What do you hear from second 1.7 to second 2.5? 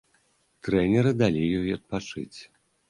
адпачыць.